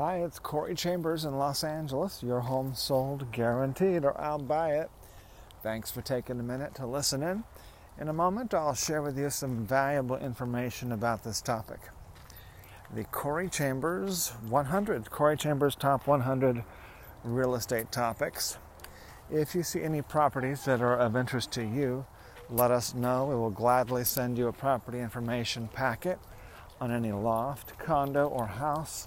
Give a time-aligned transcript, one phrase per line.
[0.00, 2.22] Hi, it's Corey Chambers in Los Angeles.
[2.22, 4.90] Your home sold guaranteed, or I'll buy it.
[5.62, 7.44] Thanks for taking a minute to listen in.
[8.00, 11.80] In a moment, I'll share with you some valuable information about this topic.
[12.94, 16.64] The Corey Chambers 100, Corey Chambers Top 100
[17.22, 18.56] Real Estate Topics.
[19.30, 22.06] If you see any properties that are of interest to you,
[22.48, 23.26] let us know.
[23.26, 26.18] We will gladly send you a property information packet
[26.80, 29.06] on any loft, condo, or house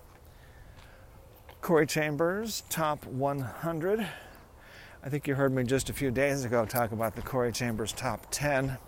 [1.61, 4.07] Corey Chambers, top 100.
[5.03, 7.91] I think you heard me just a few days ago talk about the Corey Chambers
[7.91, 8.79] top 10.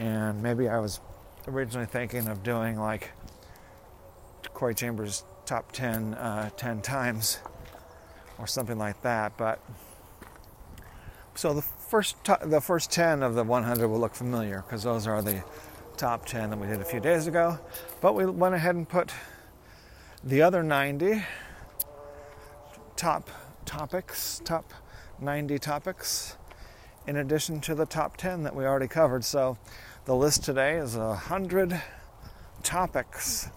[0.00, 0.98] And maybe I was
[1.46, 3.12] originally thinking of doing like
[4.54, 7.38] Corey Chambers top 10 uh, 10 times
[8.38, 9.36] or something like that.
[9.36, 9.60] But
[11.36, 15.22] so the first the first 10 of the 100 will look familiar because those are
[15.22, 15.44] the
[15.96, 17.56] top 10 that we did a few days ago.
[18.00, 19.12] But we went ahead and put
[20.24, 21.22] the other 90
[22.98, 23.30] top
[23.64, 24.74] topics, top
[25.20, 26.36] 90 topics,
[27.06, 29.24] in addition to the top 10 that we already covered.
[29.24, 29.56] So
[30.04, 31.80] the list today is 100
[32.64, 33.50] topics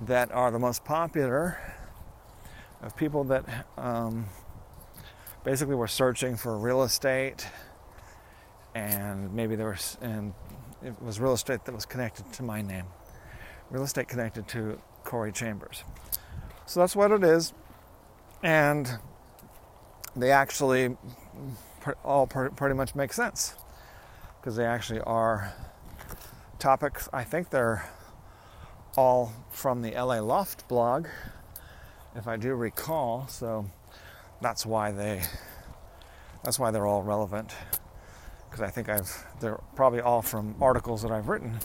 [0.00, 1.58] that are the most popular
[2.82, 3.44] of people that
[3.78, 4.26] um,
[5.44, 7.46] basically were searching for real estate
[8.74, 10.34] and maybe there was and
[10.82, 12.86] it was real estate that was connected to my name.
[13.70, 15.84] Real estate connected to corey chambers.
[16.66, 17.52] So that's what it is
[18.44, 18.98] and
[20.14, 20.96] they actually
[22.04, 23.54] all pretty much make sense
[24.38, 25.52] because they actually are
[26.58, 27.08] topics.
[27.12, 27.88] I think they're
[28.96, 31.08] all from the LA Loft blog,
[32.14, 33.26] if I do recall.
[33.28, 33.66] So
[34.40, 35.22] that's why they
[36.44, 37.54] that's why they're all relevant
[38.50, 41.58] because I think I've they're probably all from articles that I've written.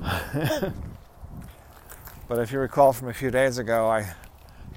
[2.28, 4.14] but if you recall from a few days ago, I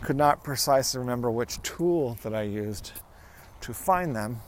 [0.03, 2.91] could not precisely remember which tool that I used
[3.61, 4.41] to find them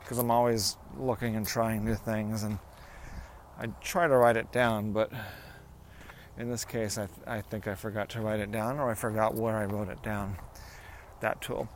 [0.00, 2.58] because I'm always looking and trying new things and
[3.58, 5.12] I try to write it down, but
[6.38, 8.94] in this case, I, th- I think I forgot to write it down or I
[8.94, 10.38] forgot where I wrote it down,
[11.20, 11.68] that tool.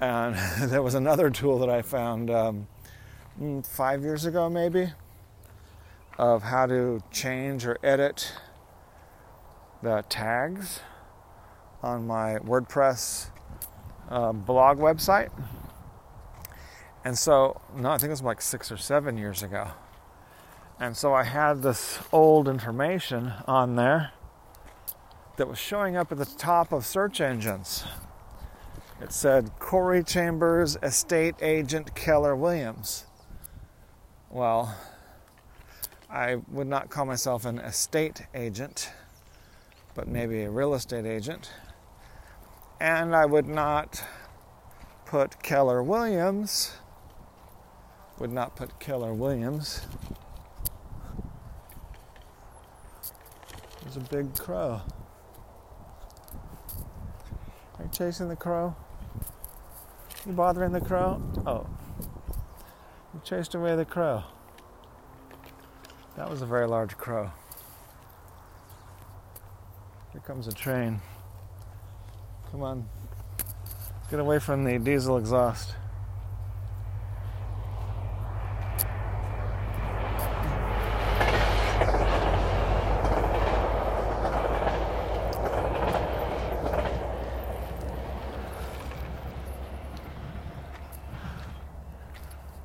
[0.00, 0.34] And
[0.70, 2.66] there was another tool that I found um,
[3.40, 4.88] mm, five years ago, maybe,
[6.18, 8.32] of how to change or edit
[9.82, 10.80] the tags
[11.82, 13.30] on my WordPress
[14.10, 15.30] uh, blog website.
[17.04, 19.68] And so, no, I think it was like six or seven years ago.
[20.78, 24.12] And so I had this old information on there
[25.36, 27.84] that was showing up at the top of search engines.
[29.00, 33.06] It said Corey Chambers, estate agent Keller Williams.
[34.28, 34.76] Well,
[36.10, 38.90] I would not call myself an estate agent,
[39.94, 41.50] but maybe a real estate agent
[42.80, 44.02] and I would not
[45.04, 46.72] put Keller Williams,
[48.18, 49.86] would not put Keller Williams.
[53.82, 54.80] There's a big crow.
[57.78, 58.74] Are you chasing the crow?
[60.26, 61.22] You bothering the crow?
[61.46, 61.66] Oh.
[63.12, 64.22] You chased away the crow.
[66.16, 67.30] That was a very large crow.
[70.12, 71.00] Here comes a train.
[72.50, 72.88] Come on.
[74.10, 75.74] Get away from the diesel exhaust.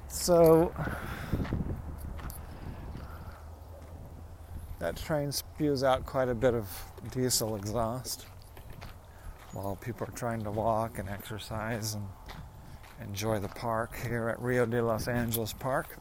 [0.10, 0.74] So
[4.80, 6.68] that train spews out quite a bit of
[7.12, 8.26] diesel exhaust
[9.56, 12.06] while people are trying to walk and exercise and
[13.02, 15.98] enjoy the park here at Rio de Los Angeles Park.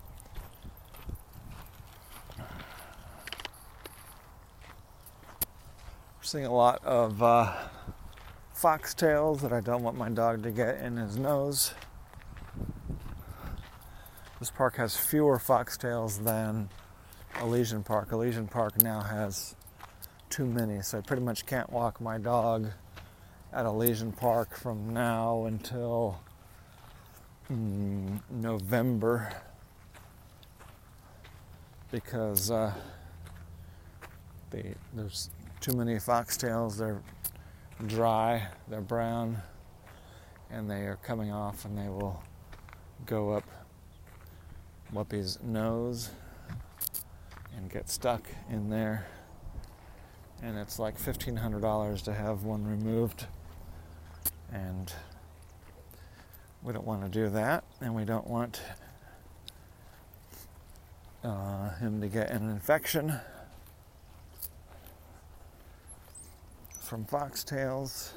[6.17, 7.55] We're seeing a lot of uh,
[8.57, 11.75] foxtails that I don't want my dog to get in his nose.
[14.41, 16.71] This park has fewer foxtails than
[17.41, 18.11] Elysian Park.
[18.11, 19.55] Elysian Park now has
[20.29, 22.73] too many, so I pretty much can't walk my dog
[23.55, 26.21] at Elysian Park from now until
[27.51, 29.33] mm, November
[31.93, 32.75] because uh,
[34.51, 35.31] they, there's
[35.61, 36.77] too many foxtails.
[36.77, 37.01] They're
[37.87, 39.41] dry, they're brown,
[40.51, 42.21] and they are coming off, and they will
[43.07, 43.45] go up
[44.93, 46.11] Whoopi's nose
[47.57, 49.07] and get stuck in there.
[50.43, 53.27] And it's like $1,500 to have one removed.
[54.55, 54.93] And
[56.63, 57.65] we don't want to do that.
[57.81, 58.63] And we don't want
[61.25, 63.19] uh, him to get an infection
[66.81, 68.13] from foxtails.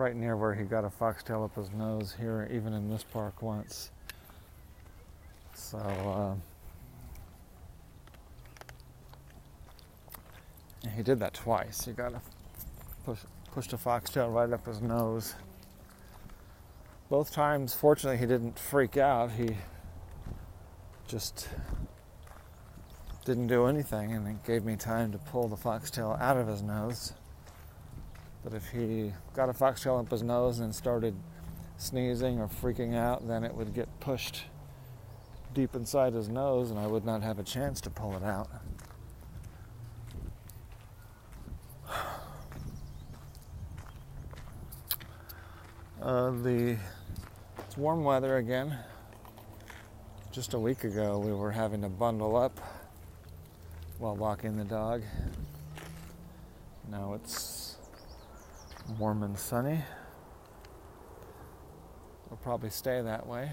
[0.00, 3.42] right near where he got a foxtail up his nose here, even in this park
[3.42, 3.90] once.
[5.54, 6.34] So, uh,
[10.94, 11.84] he did that twice.
[11.84, 12.20] He got a
[13.04, 13.20] push,
[13.52, 15.34] pushed a foxtail right up his nose.
[17.08, 19.32] Both times, fortunately, he didn't freak out.
[19.32, 19.56] He
[21.08, 21.48] just
[23.24, 26.62] didn't do anything, and it gave me time to pull the foxtail out of his
[26.62, 27.14] nose.
[28.42, 31.14] But if he got a foxtail up his nose and started
[31.76, 34.44] sneezing or freaking out, then it would get pushed
[35.52, 38.48] deep inside his nose, and I would not have a chance to pull it out.
[46.02, 46.78] Uh, the
[47.58, 48.74] it's warm weather again.
[50.32, 52.58] Just a week ago, we were having to bundle up
[53.98, 55.02] while walking the dog.
[56.90, 57.59] Now it's
[58.98, 59.80] warm and sunny.
[62.26, 63.52] It'll probably stay that way.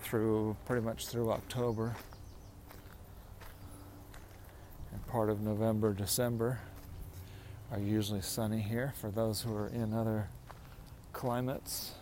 [0.00, 1.96] Through pretty much through October
[4.92, 6.60] and part of November, December
[7.72, 10.28] are usually sunny here for those who are in other
[11.12, 11.92] climates.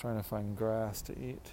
[0.00, 1.52] Trying to find grass to eat.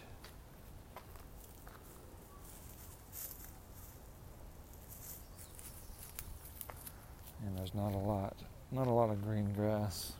[7.45, 8.37] And there's not a lot,
[8.71, 10.13] not a lot of green grass.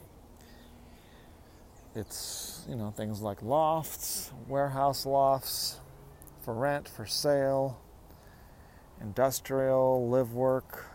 [1.95, 5.79] It's, you know, things like lofts, warehouse lofts,
[6.41, 7.81] for rent, for sale,
[9.01, 10.85] industrial, live work.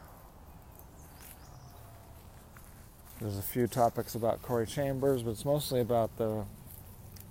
[3.20, 6.44] There's a few topics about Corey Chambers, but it's mostly about the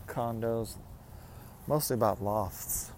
[0.08, 0.76] condos,
[1.68, 2.93] mostly about lofts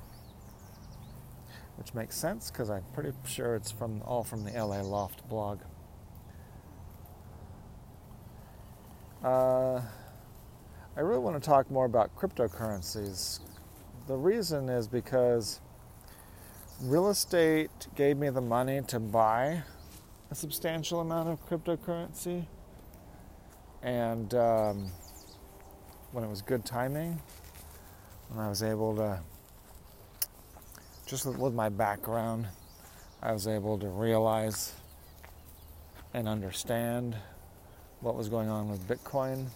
[1.77, 5.59] which makes sense because I'm pretty sure it's from all from the LA Loft blog.
[9.23, 9.81] Uh,
[10.95, 13.39] I really want to talk more about cryptocurrencies.
[14.07, 15.59] The reason is because
[16.81, 19.63] real estate gave me the money to buy
[20.29, 22.45] a substantial amount of cryptocurrency,
[23.81, 24.91] and um,
[26.11, 27.21] when it was good timing,
[28.29, 29.19] when I was able to
[31.05, 32.47] just with my background,
[33.21, 34.73] I was able to realize
[36.13, 37.15] and understand
[38.01, 39.47] what was going on with Bitcoin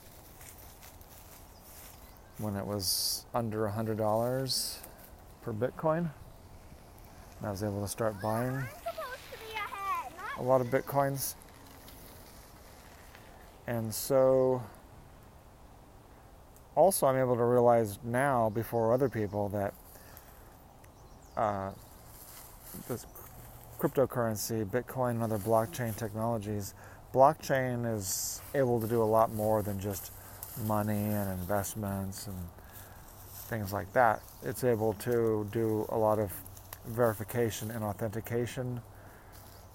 [2.37, 4.77] when it was under $100
[5.41, 6.09] per Bitcoin.
[7.39, 8.63] And I was able to start buying
[10.37, 11.35] a lot of Bitcoins.
[13.65, 14.61] And so,
[16.75, 19.73] also, I'm able to realize now before other people that
[21.39, 21.71] uh,
[22.89, 23.05] this
[23.79, 26.73] cryptocurrency, Bitcoin, and other blockchain technologies,
[27.13, 30.11] blockchain is able to do a lot more than just
[30.65, 32.35] money and investments and
[33.47, 34.21] things like that.
[34.43, 36.33] It's able to do a lot of
[36.85, 38.81] verification and authentication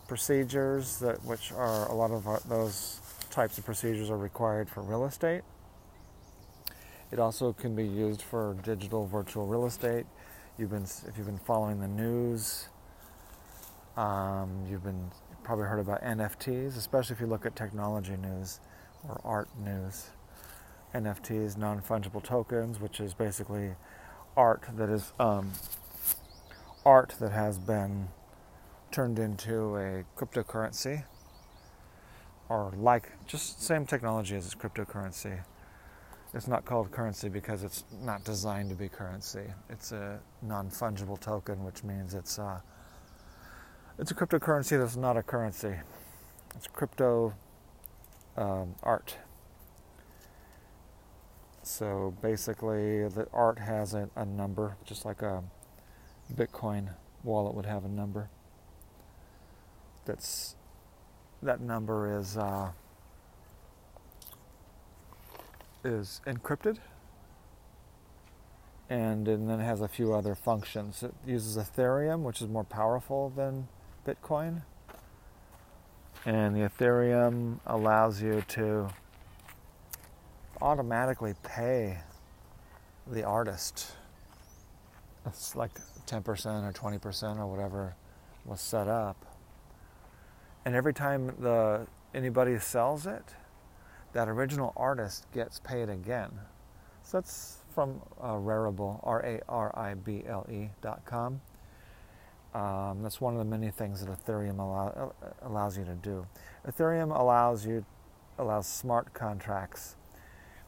[0.06, 5.06] procedures that which are a lot of those types of procedures are required for real
[5.06, 5.40] estate.
[7.11, 10.04] It also can be used for digital virtual real estate
[10.58, 12.68] you've been if you've been following the news,
[13.96, 15.11] um, you've been
[15.42, 18.61] probably heard about NFTs, especially if you look at technology news
[19.08, 20.11] or art news.
[20.94, 23.73] NFTs, non fungible tokens, which is basically
[24.37, 25.52] art that is um,
[26.84, 28.08] art that has been
[28.90, 31.04] turned into a cryptocurrency
[32.49, 35.42] or like just same technology as cryptocurrency.
[36.35, 39.45] It's not called currency because it's not designed to be currency.
[39.71, 42.59] It's a non-fungible token, which means it's uh,
[44.00, 45.75] it's a cryptocurrency that's not a currency.
[46.57, 47.35] It's crypto
[48.37, 49.17] um, art.
[51.62, 55.45] So basically, the art has a, a number, just like a
[56.35, 56.91] Bitcoin
[57.23, 58.29] wallet would have a number.
[60.05, 60.57] That's
[61.43, 62.73] that number is uh,
[65.85, 66.79] is encrypted,
[68.88, 71.03] and, and then it has a few other functions.
[71.03, 73.69] It uses Ethereum, which is more powerful than
[74.07, 74.62] Bitcoin,
[76.25, 78.88] and the Ethereum allows you to
[80.61, 81.99] automatically pay
[83.07, 83.93] the artist.
[85.26, 85.73] It's like
[86.07, 87.95] 10% or 20% or whatever
[88.45, 89.25] was set up.
[90.64, 93.25] And every time the anybody sells it,
[94.14, 96.30] that original artist gets paid again.
[97.02, 101.40] So that's from uh, Rarible, R-A-R-I-B-L-E dot com.
[102.54, 106.26] Um, that's one of the many things that Ethereum allow, uh, allows you to do.
[106.66, 107.85] Ethereum allows you
[108.38, 109.97] allows smart contracts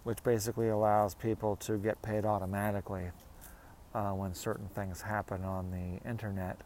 [0.06, 3.10] which basically allows people to get paid automatically
[3.92, 6.60] uh, when certain things happen on the internet,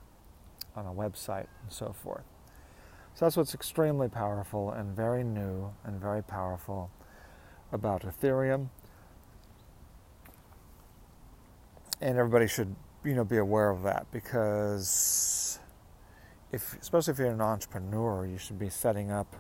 [0.77, 2.25] on a website, and so forth.
[3.21, 6.91] So that's what's extremely powerful and very new and very powerful
[7.71, 8.71] about Ethereum.
[12.01, 12.75] And everybody should,
[13.05, 15.59] you know, be aware of that because
[16.51, 19.37] if especially if you're an entrepreneur, you should be setting up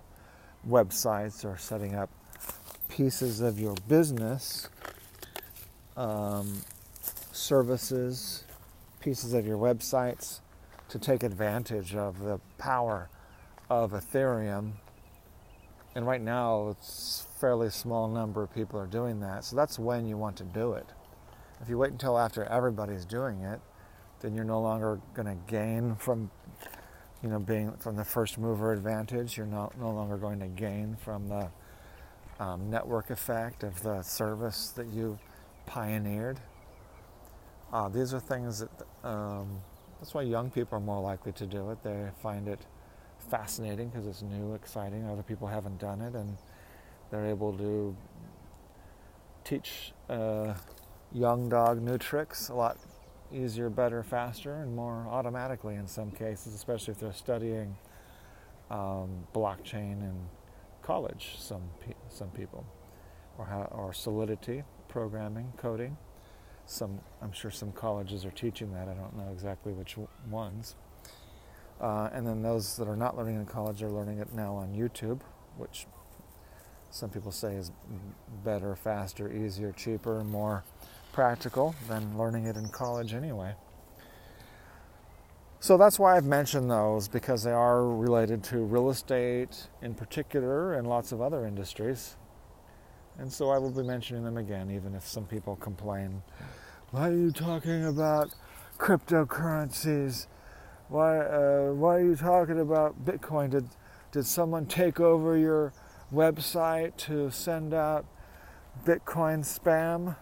[0.68, 2.10] websites or setting up
[2.90, 4.68] pieces of your business,
[5.96, 6.60] um,
[7.32, 8.44] services,
[9.00, 10.40] pieces of your websites
[10.90, 13.08] to take advantage of the power
[13.70, 14.72] of Ethereum.
[15.94, 19.44] And right now, it's fairly small number of people are doing that.
[19.44, 20.86] So that's when you want to do it.
[21.62, 23.60] If you wait until after everybody's doing it,
[24.20, 26.30] then you're no longer going to gain from,
[27.22, 29.36] you know, being from the first mover advantage.
[29.36, 31.50] You're not no longer going to gain from the
[32.38, 35.18] um, network effect of the service that you
[35.66, 36.40] pioneered.
[37.72, 39.60] Uh, these are things that um,
[40.00, 41.82] that's why young people are more likely to do it.
[41.82, 42.60] They find it
[43.20, 45.06] fascinating because it's new, exciting.
[45.06, 46.36] Other people haven't done it, and
[47.10, 47.96] they're able to
[49.44, 50.54] teach a
[51.12, 52.78] young dog new tricks a lot
[53.32, 57.76] easier, better, faster, and more automatically in some cases, especially if they're studying
[58.70, 60.28] um, blockchain and
[60.82, 61.62] college, some,
[62.08, 62.64] some people,
[63.38, 65.96] or, or solidity, programming, coding.
[66.66, 68.88] Some, I'm sure some colleges are teaching that.
[68.88, 69.96] I don't know exactly which
[70.28, 70.76] ones.
[71.80, 74.74] Uh, and then those that are not learning in college are learning it now on
[74.74, 75.20] YouTube,
[75.56, 75.86] which
[76.90, 77.72] some people say is
[78.44, 80.64] better, faster, easier, cheaper, and more
[81.12, 83.54] practical than learning it in college anyway.
[85.62, 90.74] So that's why I've mentioned those because they are related to real estate in particular
[90.74, 92.16] and lots of other industries.
[93.18, 96.22] And so I will be mentioning them again, even if some people complain.
[96.90, 98.34] Why are you talking about
[98.78, 100.26] cryptocurrencies?
[100.90, 103.50] Why, uh, why are you talking about Bitcoin?
[103.50, 103.68] Did,
[104.10, 105.72] did someone take over your
[106.12, 108.04] website to send out
[108.84, 110.16] Bitcoin spam?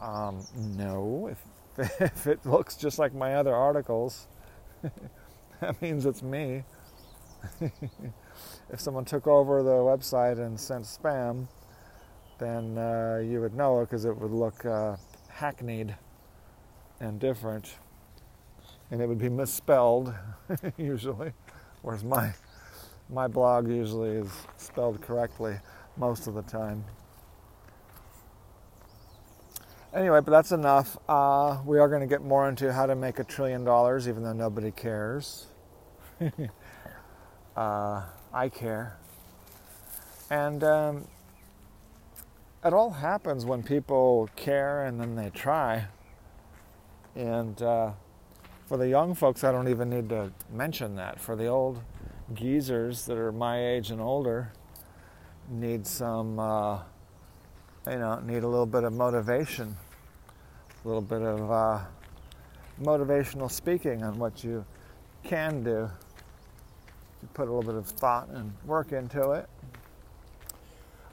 [0.00, 1.28] Um, no.
[1.32, 1.44] If
[2.00, 4.28] if it looks just like my other articles,
[5.60, 6.62] that means it's me.
[7.60, 11.48] if someone took over the website and sent spam,
[12.38, 14.96] then uh, you would know because it would look uh,
[15.28, 15.96] hackneyed
[17.00, 17.74] and different,
[18.90, 20.12] and it would be misspelled
[20.76, 21.32] usually,
[21.82, 22.32] whereas my
[23.10, 25.58] my blog usually is spelled correctly
[25.96, 26.84] most of the time.
[29.94, 30.98] Anyway, but that's enough.
[31.08, 34.22] Uh, we are going to get more into how to make a trillion dollars, even
[34.22, 35.46] though nobody cares.
[37.56, 38.02] uh,
[38.32, 38.98] I care.
[40.30, 41.08] And um,
[42.62, 45.86] it all happens when people care and then they try.
[47.16, 47.92] And uh,
[48.68, 51.18] for the young folks, I don't even need to mention that.
[51.18, 51.82] For the old
[52.34, 54.52] geezers that are my age and older,
[55.48, 56.80] need some, uh,
[57.86, 59.74] you know, need a little bit of motivation,
[60.84, 61.78] a little bit of uh,
[62.78, 64.66] motivational speaking on what you
[65.24, 65.88] can do.
[67.22, 69.48] You put a little bit of thought and work into it.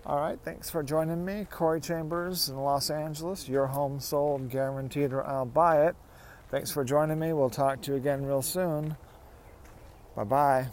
[0.05, 1.47] All right, thanks for joining me.
[1.50, 5.95] Corey Chambers in Los Angeles, your home sold, guaranteed, or I'll buy it.
[6.49, 7.33] Thanks for joining me.
[7.33, 8.95] We'll talk to you again real soon.
[10.15, 10.67] Bye bye.